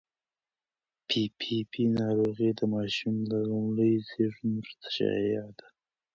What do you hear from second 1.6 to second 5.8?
پي ناروغي د ماشوم د لومړي زېږون وروسته شایع ده.